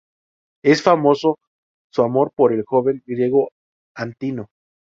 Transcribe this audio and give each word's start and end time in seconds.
Es 0.63 0.81
famoso 0.81 1.37
su 1.91 2.01
amor 2.01 2.31
por 2.35 2.53
el 2.53 2.63
joven 2.65 3.03
griego 3.05 3.51
Antínoo. 3.93 4.47